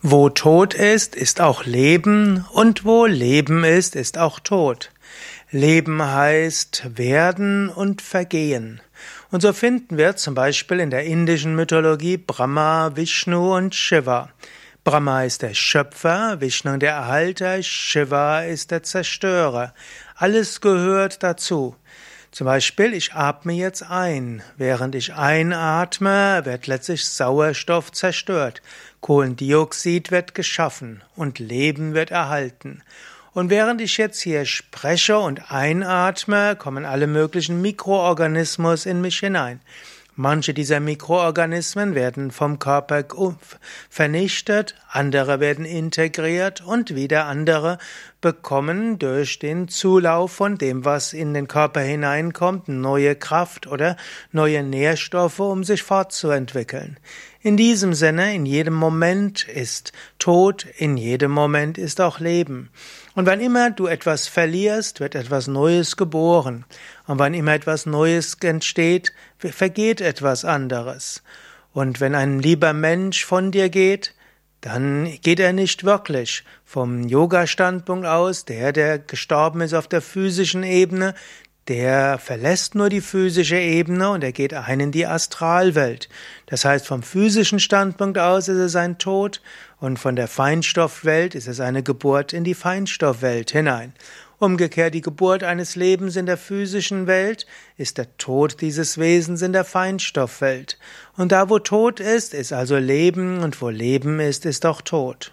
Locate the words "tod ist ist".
0.28-1.40, 101.58-102.52